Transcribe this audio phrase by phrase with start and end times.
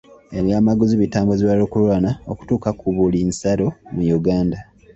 [0.39, 4.59] Ebyamaguzi bitambuzibwa lukululana okutuuka ku buli nsalo mu Uganda.